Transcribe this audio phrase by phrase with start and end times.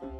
[0.00, 0.12] Thank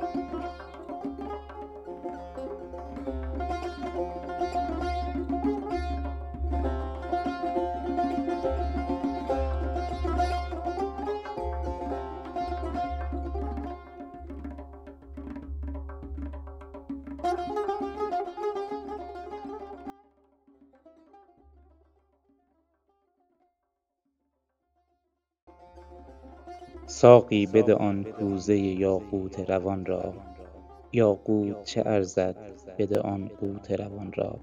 [0.00, 0.05] you.
[26.86, 30.14] ساقی بده آن کوزه یاقوت روان را.
[30.92, 32.36] یاقوت چه ارزد
[32.78, 34.40] بده آن قوت روان را.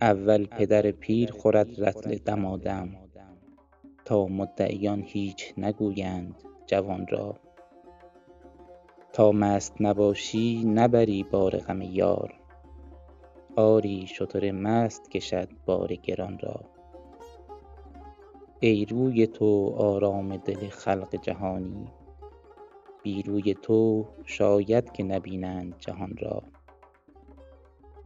[0.00, 2.96] اول پدر پیر خورد رطل دمادم
[4.04, 6.34] تا مدعیان هیچ نگویند
[6.66, 7.36] جوان را.
[9.12, 12.34] تا مست نباشی نبری بار غم یار
[13.56, 16.60] آری شتر مست کشد بار گران را.
[18.64, 21.86] ای روی تو آرام دل خلق جهانی.
[23.02, 26.42] بی روی تو شاید که نبینند جهان را.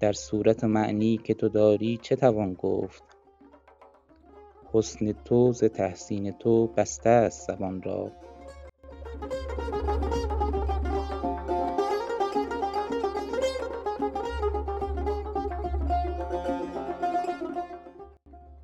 [0.01, 3.05] در صورت معنی که تو داری چه توان گفت؟
[4.73, 8.13] حسن تو ز تحسین تو بسته است زبان را.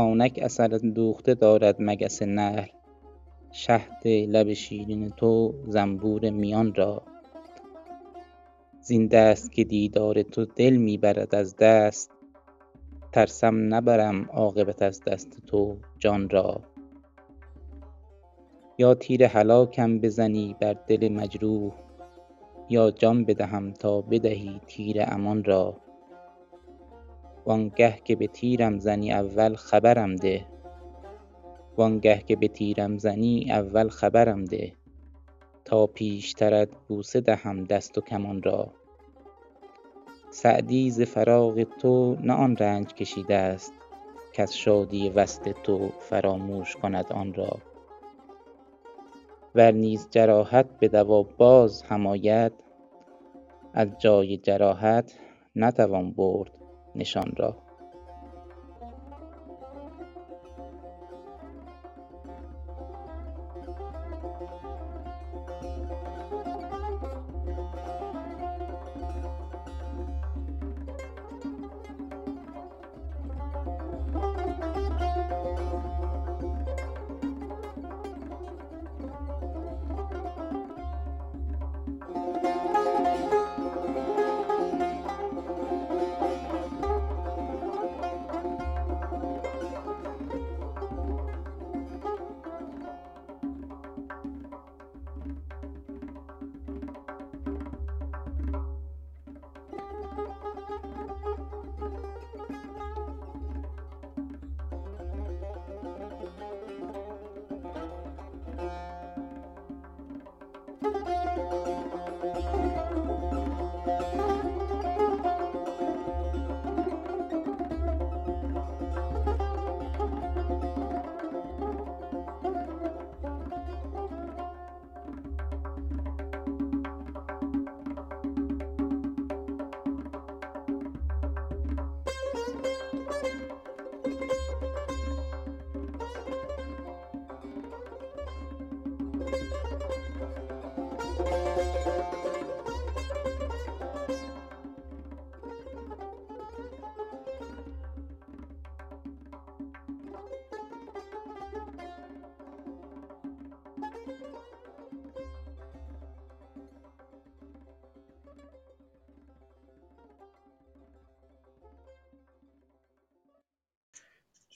[0.02, 2.68] آنک عسل اندوخته دارد مگس نحل
[3.52, 7.02] شهد لب شیرین تو زنبور میان را.
[8.80, 12.10] زین دست که دیدار تو دل می برد از دست
[13.12, 16.60] ترسم نبرم عاقبت از دست تو جان را.
[18.78, 21.72] یا تیر هلاکم بزنی بر دل مجروح
[22.68, 25.76] یا جان بدهم تا بدهی تیر امان را.
[27.46, 30.16] وآنگه که به تیرم زنی اول خبرم
[34.44, 34.72] ده.
[35.64, 38.68] تا پیشترت بوسه دهم دست و کمان را.
[40.30, 43.72] سعدی ز فراق تو نه آن رنج کشیده ست
[44.32, 47.58] کز شادی وصل تو فراموش کند آن را.
[49.54, 52.06] ور نیز جراحت به دوا باز هم
[53.74, 55.18] از جای جراحت
[55.56, 56.61] نتوان برد
[56.94, 57.61] نشان را.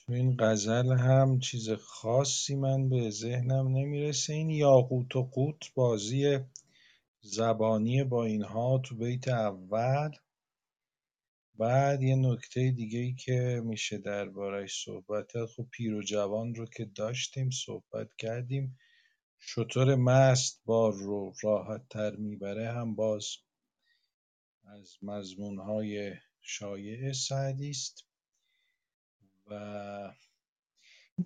[0.09, 4.33] این غزل هم چیز خاصی من به ذهنم نمی‌رسه.
[4.33, 6.39] این یاقوت و قوت بازی
[7.21, 10.11] زبانی با اینها تو بیت اول.
[11.55, 17.51] بعد یه نکته دیگه که میشه دربارش صحبت خب پیر و جوان رو که داشتیم
[17.51, 18.79] صحبت کردیم.
[19.41, 23.27] شتر مست بار رو راحت تر می‌بره هم باز
[24.65, 28.07] از مضمونهای شایع سعدی است.
[29.51, 30.13] و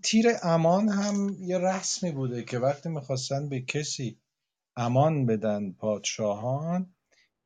[0.03, 4.21] تیر امان هم یه رسمی بوده که وقتی می‌خواستن به کسی
[4.77, 6.95] امان بدن پادشاهان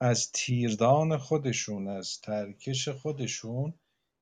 [0.01, 3.75] از تیردان خودشون از ترکش خودشون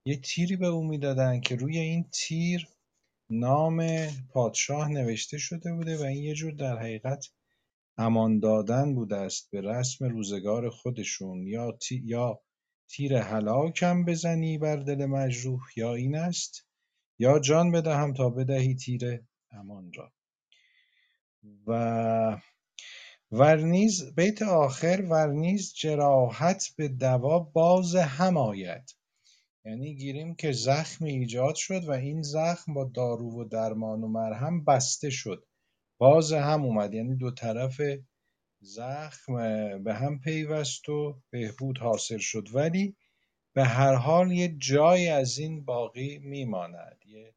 [0.06, 2.68] یه تیری به او می‌دادن که روی این تیر
[3.30, 3.86] نام
[4.30, 7.26] پادشاه نوشته شده بوده و این یه جور در حقیقت
[7.98, 12.40] امان دادن بوده است به رسم روزگار خودشون یا, یا
[12.92, 16.66] تیر هلاکم بزنی بر دل مجروح یا این است؟
[17.18, 20.12] یا جان بدهم تا بدهی تیر امان را.
[21.66, 22.40] و
[23.30, 28.94] ورنیز بیت آخر ورنیز جراحت به دوا باز هم آید.
[29.64, 34.64] یعنی گیریم که زخم ایجاد شد و این زخم با دارو و درمان و مرهم
[34.64, 35.44] بسته شد.
[35.98, 36.94] باز هم اومد.
[36.94, 37.80] یعنی دو طرف
[38.64, 39.34] زخم
[39.82, 42.48] به هم پیوست و بهبود حاصل شد.
[42.52, 42.96] ولی
[43.52, 46.98] به هر حال یه جایی از این باقی میماند.
[47.06, 47.34] یه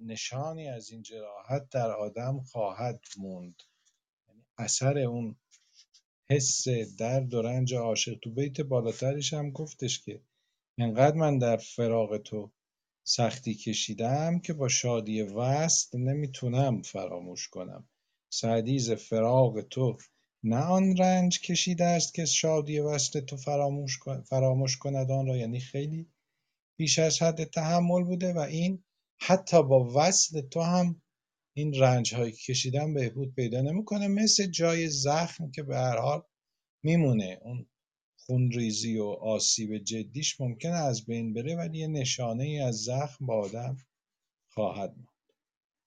[0.00, 3.62] نشانی از این جراحت در آدم خواهد موند.
[4.28, 5.36] یعنی اثر اون
[6.30, 6.68] حس
[6.98, 8.18] درد و رنج عاشق.
[8.22, 10.20] تو بیت بالاترش هم گفتش که
[10.78, 12.52] انقدر من در فراغ تو
[13.04, 17.88] سختی کشیدم که با شادی وصل نمی‌تونم فراموش کنم.
[18.40, 19.96] سعدیز فراغ تو
[20.44, 23.98] نه آن رنج کشیده است که شادی وصل تو فراموش,
[24.28, 25.36] فراموش کند آن را.
[25.36, 26.06] یعنی خیلی
[26.78, 28.84] بیش از حد تحمل بوده و این
[29.20, 31.02] حتی با وصل تو هم
[31.56, 34.08] این رنج های کشیدن بهبود پیدا نمی‌کنه.
[34.08, 36.22] مثل جای زخم که به هر حال
[36.82, 37.38] میمونه.
[37.42, 37.66] اون
[38.16, 43.34] خونریزی و آسیب جدیش ممکنه از بین بره ولی یه نشانه ای از زخم با
[43.44, 43.76] آدم
[44.48, 45.15] خواهد ماند.